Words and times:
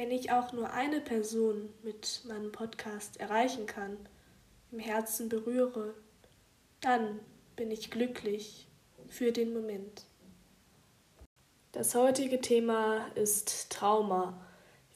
Wenn 0.00 0.12
ich 0.12 0.32
auch 0.32 0.54
nur 0.54 0.70
eine 0.70 0.98
Person 0.98 1.68
mit 1.82 2.22
meinem 2.26 2.52
Podcast 2.52 3.20
erreichen 3.20 3.66
kann, 3.66 3.98
im 4.72 4.78
Herzen 4.78 5.28
berühre, 5.28 5.92
dann 6.80 7.20
bin 7.54 7.70
ich 7.70 7.90
glücklich 7.90 8.66
für 9.10 9.30
den 9.30 9.52
Moment. 9.52 10.06
Das 11.72 11.94
heutige 11.94 12.40
Thema 12.40 13.08
ist 13.14 13.68
Trauma. 13.70 14.40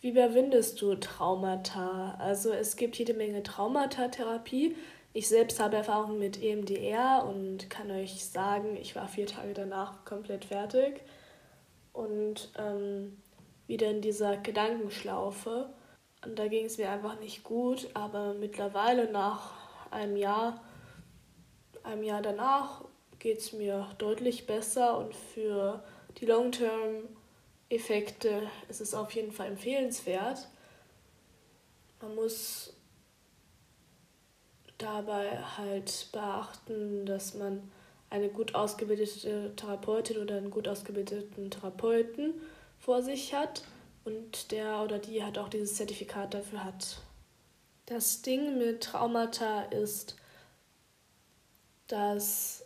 Wie 0.00 0.08
überwindest 0.08 0.80
du 0.80 0.94
Traumata? 0.94 2.14
Also 2.18 2.50
es 2.52 2.76
gibt 2.76 2.96
jede 2.96 3.12
Menge 3.12 3.42
Traumatatherapie. 3.42 4.74
Ich 5.12 5.28
selbst 5.28 5.60
habe 5.60 5.76
Erfahrung 5.76 6.18
mit 6.18 6.42
EMDR 6.42 7.26
und 7.28 7.68
kann 7.68 7.90
euch 7.90 8.24
sagen, 8.24 8.78
ich 8.78 8.96
war 8.96 9.06
vier 9.06 9.26
Tage 9.26 9.52
danach 9.52 10.06
komplett 10.06 10.46
fertig 10.46 11.02
und 11.92 12.50
ähm, 12.56 13.18
wieder 13.66 13.90
in 13.90 14.00
dieser 14.00 14.36
Gedankenschlaufe. 14.36 15.68
Und 16.24 16.38
da 16.38 16.46
ging 16.48 16.66
es 16.66 16.78
mir 16.78 16.90
einfach 16.90 17.18
nicht 17.20 17.44
gut, 17.44 17.88
aber 17.94 18.34
mittlerweile 18.34 19.10
nach 19.10 19.52
einem 19.90 20.16
Jahr, 20.16 20.62
einem 21.82 22.02
Jahr 22.02 22.20
danach 22.22 22.84
geht 23.18 23.38
es 23.38 23.52
mir 23.52 23.86
deutlich 23.98 24.46
besser 24.46 24.96
und 24.98 25.14
für 25.14 25.84
die 26.18 26.26
Long-Term-Effekte 26.26 28.42
ist 28.68 28.80
es 28.80 28.94
auf 28.94 29.10
jeden 29.12 29.32
Fall 29.32 29.48
empfehlenswert. 29.48 30.48
Man 32.00 32.14
muss 32.14 32.72
dabei 34.78 35.38
halt 35.56 36.08
beachten, 36.12 37.04
dass 37.06 37.34
man 37.34 37.70
eine 38.10 38.28
gut 38.28 38.54
ausgebildete 38.54 39.56
Therapeutin 39.56 40.18
oder 40.18 40.36
einen 40.36 40.50
gut 40.50 40.68
ausgebildeten 40.68 41.50
Therapeuten 41.50 42.34
vor 42.84 43.02
sich 43.02 43.34
hat 43.34 43.62
und 44.04 44.50
der 44.52 44.82
oder 44.82 44.98
die 44.98 45.22
hat 45.22 45.38
auch 45.38 45.48
dieses 45.48 45.76
Zertifikat 45.76 46.34
dafür 46.34 46.64
hat. 46.64 46.98
Das 47.86 48.20
Ding 48.22 48.58
mit 48.58 48.82
Traumata 48.82 49.62
ist, 49.62 50.16
dass 51.86 52.64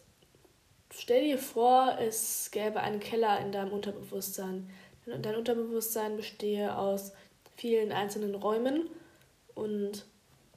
stell 0.91 1.25
dir 1.25 1.39
vor, 1.39 1.99
es 2.01 2.51
gäbe 2.51 2.81
einen 2.81 3.01
Keller 3.01 3.39
in 3.41 3.53
deinem 3.53 3.73
Unterbewusstsein. 3.73 4.69
Dein 5.07 5.37
Unterbewusstsein 5.37 6.17
bestehe 6.17 6.77
aus 6.77 7.13
vielen 7.57 7.93
einzelnen 7.93 8.35
Räumen 8.35 8.89
und 9.55 10.05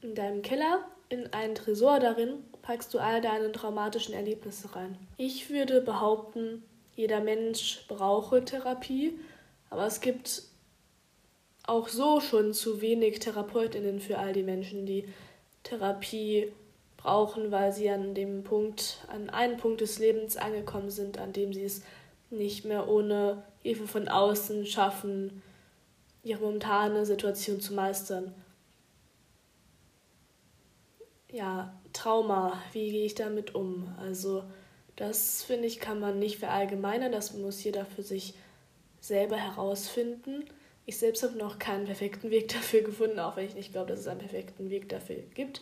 in 0.01 0.15
deinem 0.15 0.41
Keller, 0.41 0.85
in 1.09 1.31
einen 1.33 1.55
Tresor 1.55 1.99
darin, 1.99 2.43
packst 2.61 2.93
du 2.93 2.99
all 2.99 3.21
deine 3.21 3.51
traumatischen 3.51 4.13
Erlebnisse 4.13 4.75
rein. 4.75 4.97
Ich 5.17 5.49
würde 5.49 5.81
behaupten, 5.81 6.63
jeder 6.95 7.19
Mensch 7.19 7.85
brauche 7.87 8.43
Therapie, 8.43 9.19
aber 9.71 9.87
es 9.87 10.01
gibt 10.01 10.43
auch 11.63 11.87
so 11.87 12.19
schon 12.19 12.53
zu 12.53 12.81
wenig 12.81 13.19
Therapeutinnen 13.19 13.99
für 13.99 14.19
all 14.19 14.33
die 14.33 14.43
Menschen, 14.43 14.85
die 14.85 15.07
Therapie 15.63 16.51
brauchen, 16.97 17.51
weil 17.51 17.71
sie 17.71 17.89
an 17.89 18.13
dem 18.13 18.43
Punkt, 18.43 18.97
an 19.07 19.29
einem 19.29 19.57
Punkt 19.57 19.81
des 19.81 19.97
Lebens 19.97 20.37
angekommen 20.37 20.89
sind, 20.89 21.17
an 21.17 21.33
dem 21.33 21.53
sie 21.53 21.63
es 21.63 21.83
nicht 22.29 22.65
mehr 22.65 22.89
ohne 22.89 23.43
Hilfe 23.63 23.87
von 23.87 24.09
außen 24.09 24.65
schaffen, 24.65 25.41
ihre 26.23 26.41
momentane 26.41 27.05
Situation 27.05 27.61
zu 27.61 27.73
meistern. 27.73 28.35
Ja, 31.31 31.73
Trauma, 31.93 32.61
wie 32.73 32.91
gehe 32.91 33.05
ich 33.05 33.15
damit 33.15 33.55
um? 33.55 33.87
Also, 33.97 34.43
das 34.97 35.43
finde 35.43 35.67
ich, 35.67 35.79
kann 35.79 36.01
man 36.01 36.19
nicht 36.19 36.39
verallgemeinern, 36.39 37.11
das 37.13 37.33
muss 37.33 37.63
jeder 37.63 37.85
für 37.85 38.03
sich 38.03 38.33
selber 39.01 39.35
herausfinden. 39.35 40.45
Ich 40.85 40.97
selbst 40.97 41.23
habe 41.23 41.37
noch 41.37 41.59
keinen 41.59 41.85
perfekten 41.85 42.31
Weg 42.31 42.47
dafür 42.53 42.81
gefunden, 42.81 43.19
auch 43.19 43.35
wenn 43.35 43.45
ich 43.45 43.55
nicht 43.55 43.73
glaube, 43.73 43.89
dass 43.89 43.99
es 43.99 44.07
einen 44.07 44.19
perfekten 44.19 44.69
Weg 44.69 44.87
dafür 44.87 45.17
gibt 45.35 45.61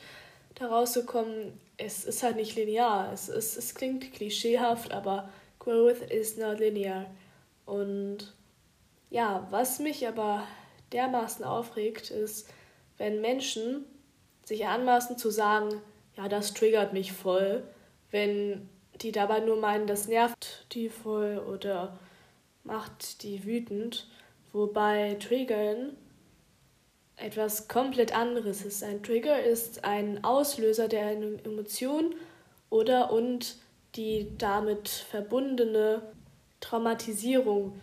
da 0.59 0.67
rauszukommen, 0.67 1.59
es 1.77 2.05
ist 2.05 2.21
halt 2.21 2.35
nicht 2.35 2.55
linear. 2.55 3.11
Es, 3.13 3.29
ist, 3.29 3.57
es 3.57 3.75
klingt 3.75 4.13
klischeehaft, 4.13 4.91
aber 4.91 5.29
Growth 5.59 6.01
is 6.01 6.37
not 6.37 6.59
linear. 6.59 7.05
Und 7.65 8.33
ja, 9.09 9.47
was 9.49 9.79
mich 9.79 10.07
aber 10.07 10.45
dermaßen 10.91 11.45
aufregt, 11.45 12.11
ist, 12.11 12.49
wenn 12.97 13.21
Menschen 13.21 13.85
sich 14.43 14.65
anmaßen 14.67 15.17
zu 15.17 15.29
sagen, 15.29 15.81
ja, 16.17 16.27
das 16.27 16.53
triggert 16.53 16.93
mich 16.93 17.13
voll, 17.13 17.63
wenn 18.11 18.67
die 19.01 19.11
dabei 19.11 19.39
nur 19.39 19.57
meinen, 19.57 19.87
das 19.87 20.07
nervt 20.07 20.65
die 20.73 20.89
voll 20.89 21.37
oder 21.37 21.97
macht 22.63 23.23
die 23.23 23.45
wütend. 23.45 24.07
Wobei 24.51 25.15
Triggern 25.15 25.95
etwas 27.19 27.67
komplett 27.67 28.15
anderes 28.15 28.63
ist. 28.63 28.83
Ein 28.83 29.03
Trigger 29.03 29.43
ist 29.43 29.83
ein 29.83 30.23
Auslöser, 30.23 30.87
der 30.87 31.11
Emotion 31.11 32.15
oder 32.69 33.11
und 33.11 33.57
die 33.95 34.27
damit 34.37 34.87
verbundene 34.87 36.01
Traumatisierung 36.61 37.79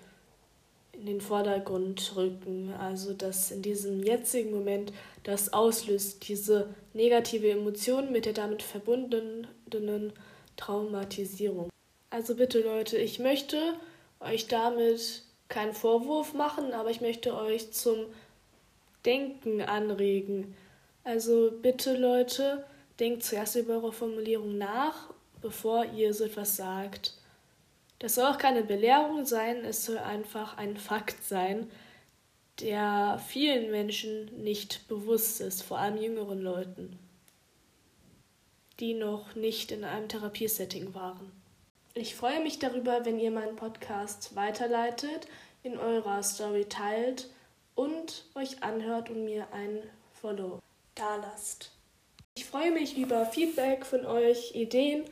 in 0.93 1.07
den 1.07 1.21
Vordergrund 1.21 2.13
rücken. 2.17 2.73
Also 2.79 3.13
dass 3.13 3.51
in 3.51 3.63
diesem 3.63 4.03
jetzigen 4.03 4.53
Moment 4.53 4.93
das 5.23 5.53
auslöst, 5.53 6.27
diese 6.29 6.69
negative 6.95 7.51
Emotion 7.51 8.13
mit 8.13 8.25
der 8.25 8.33
damit 8.33 8.63
verbundenen 8.63 9.47
Traumatisierung. 10.57 11.69
Also 12.11 12.37
bitte 12.37 12.61
Leute, 12.61 12.97
ich 12.97 13.19
möchte 13.19 13.75
euch 14.21 14.49
damit 14.49 15.22
keinen 15.49 15.75
Vorwurf 15.75 16.34
machen, 16.34 16.72
aber 16.72 16.91
ich 16.91 17.00
möchte 17.00 17.37
euch 17.37 17.72
zum 17.72 18.06
Denken 19.04 19.62
anregen. 19.62 20.56
Also 21.04 21.53
bitte 21.62 21.97
Leute, 21.97 22.65
denkt 22.99 23.22
zuerst 23.22 23.56
über 23.56 23.75
eure 23.75 23.93
Formulierung 23.93 24.59
nach, 24.59 25.10
bevor 25.41 25.84
ihr 25.84 26.12
so 26.15 26.25
etwas 26.25 26.56
sagt. 26.56 27.15
Das 27.99 28.16
soll 28.16 28.27
auch 28.27 28.38
keine 28.38 28.62
Belehrung 28.62 29.25
sein, 29.25 29.65
es 29.65 29.84
soll 29.84 29.99
einfach 29.99 30.56
ein 30.59 30.77
Fakt 30.77 31.22
sein, 31.25 31.71
der 32.60 33.22
vielen 33.27 33.71
Menschen 33.71 34.43
nicht 34.43 34.88
bewusst 34.88 35.41
ist, 35.41 35.62
vor 35.62 35.78
allem 35.78 36.03
jüngeren 36.03 36.41
Leuten, 36.41 36.98
die 38.81 38.94
noch 38.94 39.34
nicht 39.34 39.72
in 39.72 39.84
einem 39.84 40.09
Therapiesetting 40.09 40.94
waren. 40.94 41.33
Ich 41.99 42.15
freue 42.15 42.43
mich 42.43 42.59
darüber, 42.59 43.07
wenn 43.07 43.19
ihr 43.19 43.31
meinen 43.31 43.57
Podcast 43.57 44.37
weiterleitet, 44.37 45.29
in 45.62 45.79
eurer 45.79 46.23
Story 46.23 46.67
teilt 46.67 47.31
und 47.75 48.27
euch 48.34 48.62
anhört 48.62 49.09
und 49.09 49.25
mir 49.25 49.47
ein 49.51 49.79
Follow 50.12 50.61
dalasst. 50.95 51.73
Ich 52.34 52.45
freue 52.45 52.71
mich 52.71 52.99
über 52.99 53.25
Feedback 53.25 53.87
von 53.87 54.05
euch, 54.05 54.55
Ideen 54.55 55.05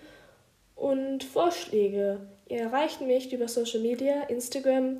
und 0.77 1.25
Vorschläge. 1.25 2.21
Ihr 2.50 2.61
erreicht 2.61 3.01
mich 3.01 3.33
über 3.33 3.49
Social 3.49 3.81
Media, 3.81 4.25
Instagram, 4.25 4.99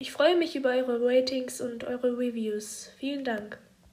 Ich 0.00 0.10
freue 0.10 0.36
mich 0.36 0.56
über 0.56 0.70
eure 0.70 1.00
Ratings 1.00 1.60
und 1.60 1.84
eure 1.84 2.18
Reviews. 2.18 2.90
Vielen 2.98 3.22
Dank. 3.22 3.60